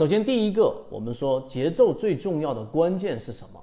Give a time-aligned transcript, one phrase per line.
[0.00, 3.62] 首先，第一个，我们说节奏最重要的关键是什么？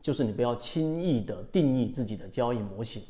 [0.00, 3.02] 就是你不要轻易的定义自己的交易模型。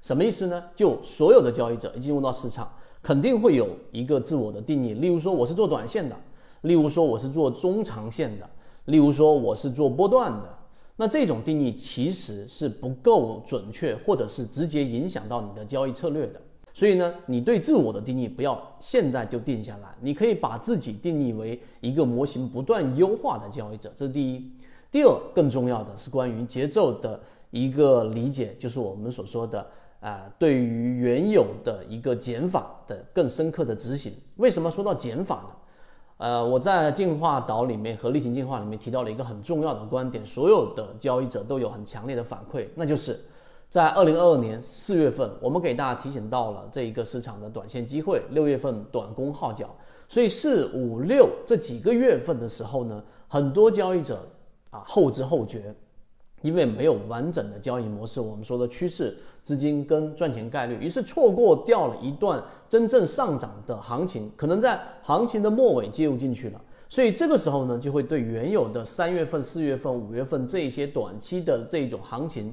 [0.00, 0.64] 什么意思呢？
[0.74, 4.94] 就所有的交易者一进入到市场，肯定会有一个自我的定义。
[4.94, 6.16] 例如说，我是做短线的；
[6.62, 8.46] 例如说，我是做中长线的；
[8.86, 10.58] 例如说，我是做波段的。
[10.96, 16.40] 那这种定义其实是不够准确，或者是直接影响到你的交易策略的。
[16.72, 24.50] 所以呢，你对自我的定义不要现在就定下来，你可以把自己定义为一个模型不断优化的交易者，这是第一。
[24.90, 27.20] 第二，更重要的是关于节奏的
[27.50, 29.66] 一个理解，就是我们所说的
[30.00, 34.12] 啊，对于原有的一个减法的更深刻的执行。
[34.36, 35.56] 为什么说到减法呢？
[36.16, 43.18] 呃，我在进化岛里面和例行进化里面提到了一个很重要的观点，所有的交易者都有很强烈的反馈，那就是
[43.70, 49.74] 在二零二二年四月份，我们给大家提醒到了这一个市场的短线机会，六月份短攻号角，
[50.08, 54.28] 所以四五六这几个月份的时候呢，很多交易者
[54.70, 55.74] 啊后知后觉。
[56.42, 59.14] 因为没有完整的交易模式，我们说的趋势、
[59.44, 66.58] 资金跟赚钱概率，于是错过掉了一段真正上涨的行情，可能在行情的末尾介入进去了，
[66.88, 72.50] 所以这个时候呢，就会对原有的三月份、四月份、五月份这一些短期的这一种行情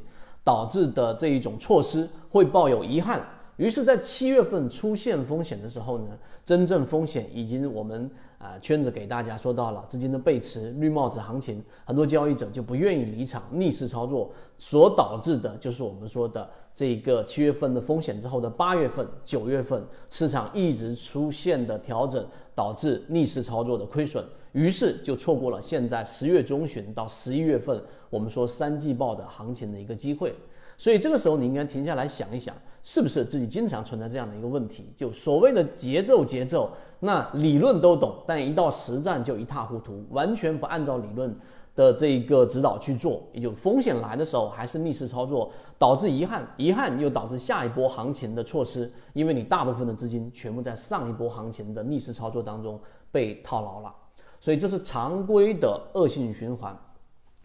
[0.48, 3.22] 导致的这一种措施，会抱有遗憾。
[3.58, 6.09] 于是，在七月份出现风险的时候呢，
[6.45, 30.36] 真正风险已经我们啊圈子给大家说到了资金的背驰、绿帽子行情，很多交易者就不愿意离场，逆势操作，所导致的就是我们说的这个七月份的风险之后的八月份、九月份市场一直出现的调整，导致逆势操作的亏损，于是就错过了现在十月中旬到十一月份我们说三季报的行情的一个机会。
[30.78, 34.94] 所以这个时候，你应该停下来想一想，是不是自己经常存在这样的一个问题？
[34.95, 41.36] 就所谓的节奏，节奏，那理论都懂，但一到实战就一塌糊涂，完全不按照理论
[41.73, 52.80] 的这个指导去做，也就风险来的时候还是逆势操作，导致遗憾，遗憾又导致下一波行情的错失，因为你大部分的资金全部在上一波行情的逆势操作当中
[53.11, 53.92] 被套牢了，
[54.39, 56.77] 所以这是常规的恶性循环，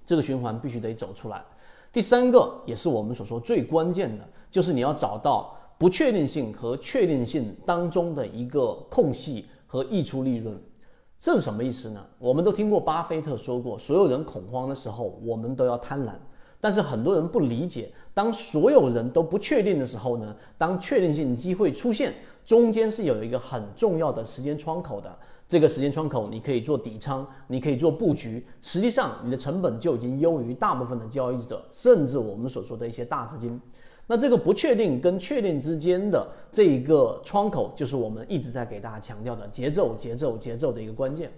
[0.04, 1.42] 这个循环必须得走出来。
[1.92, 10.58] 第三个也是我们所说最关键的，就是你要找到不确定性和确定性当中的一个空隙和溢出利润。
[11.18, 12.04] 这是什么意思呢？
[12.18, 16.12] 我们都听过巴菲特说过，所有人恐慌的时候，我们都要贪婪。
[16.58, 20.34] 但是很多人不理解，当所有人都不确定的时候呢？
[20.56, 22.14] 当确定性机会出现，
[22.44, 25.16] 中间是有一个很重要的时间窗口的。
[25.48, 33.60] 这个时间窗口，你可以做底仓，你可以做布局，实际上你的成本就已经优于大部分的交易者，甚至我们所说的一些大资金。
[34.06, 41.30] 那这个不确定跟确定之间的这一个窗口，就是我们一直在给大家强调的节奏、节奏、节奏的一个关键。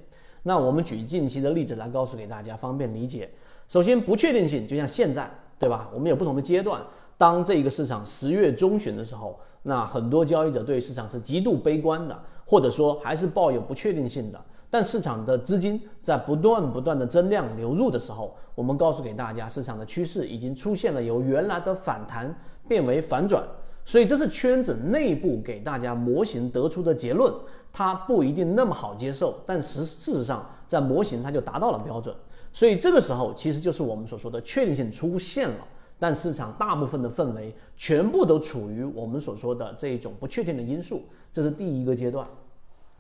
[0.45, 3.29] 那我们举近期的例子来告诉给大家，方便理解。
[3.67, 5.29] 首先，不确定性就像现在，
[5.59, 5.91] 对吧？
[5.93, 6.81] 我们有不同的阶段。
[7.19, 12.17] 当这一个市场十月中旬的时候，那很多交易者对市场是极度悲观的。
[12.47, 14.39] 或者说还是抱有不确定性的，
[14.69, 22.39] 但市场的资金在不断不断的增量流入的时候，我们告诉给大家，市场的趋势已经出现了由原来的反弹
[22.69, 23.43] 变为反转，
[23.83, 27.33] 所以这是圈子内部给大家模型得出的结论，
[27.73, 32.15] 它不一定那么好接受，但实事实上在模型它就达到了标准，
[32.53, 35.67] 所以这个时候其实就是我们所说的确定性出现了，
[36.05, 41.03] 但市场大部分的氛围全部都处于我们所说的这一种不确定的因素。
[41.33, 42.29] 这是第一个阶段，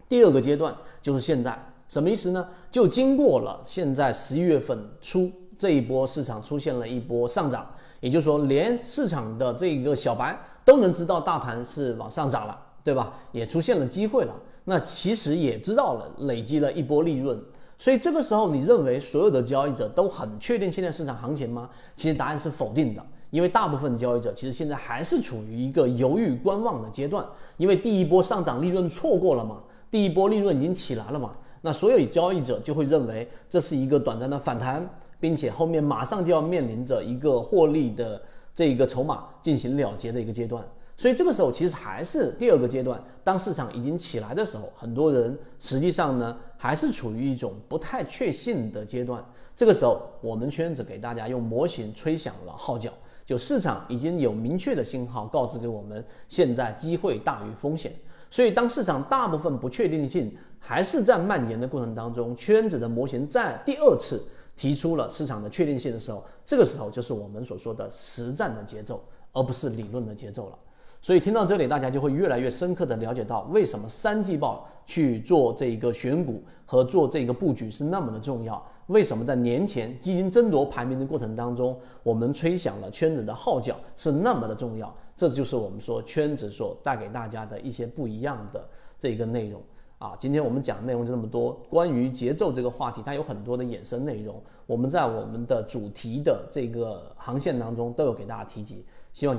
[0.09, 1.55] 第二个阶段就是现在，
[1.87, 2.49] 什么意思呢？
[2.71, 7.71] 就经过了现在十一月份初这一波市场出现了一波上涨，
[8.01, 13.13] 也就是说，连市场的这个小白都能知道大盘是往上涨了，对吧？
[13.33, 17.39] 也出现了机会了，那其实也知道了累积了一波利润，
[17.85, 21.69] 所以这个时候你认为所有的交易者都很确定现在市场行情吗？
[21.95, 23.07] 其实答案是否定的。
[23.29, 27.23] 因为大部分交易者其实现在还是处于一个犹豫观望的阶段，
[27.59, 34.89] 因为第一波上涨利润错过了嘛，第一波利润已经起来了嘛，那所有交易者就会认为这是一个短暂的反弹，
[35.21, 38.23] 并且后面马上就要面临着一个获利的
[38.55, 40.65] 这一个筹码进行了结的一个阶段，
[40.97, 49.25] 所以这个时候其实还是第二个阶段，当市场已经起来的时候，很多人实际上呢还是处于一种不太确信的阶段，
[49.57, 52.93] 这个时候我们圈子给大家用模型吹响了号角。
[53.27, 57.91] 就市场已经有明确的信号告知给我们，现在机会大于风险。
[58.31, 64.23] 所以，当市场大部分不确定性还是在蔓延的过程当中，圈子的模型在第二次
[64.55, 69.03] 提出了市场的确定性的时候，这个时候就是我们所说的实战的节奏，
[69.33, 70.59] 而不是理论的节奏了。
[71.05, 78.67] 所以听到这里，大家就会越来越深刻的了解到，为什么三季报去做这一个选股和做这个布局是那么的重要。
[78.87, 84.91] 为什么在年前基金争夺排名的过程当中，我们吹响了圈子的号角是那么的重要？
[85.15, 88.67] 这就是我们说圈子所带给大家的一些不一样的
[88.99, 89.61] 这个内容
[89.99, 90.17] 啊。
[90.19, 99.39] 今天我们讲的内容就这么多，关于节奏这个话题，它有很多的衍生内容，我们在我们的主题的这个航线当中都有给大家提及，希望。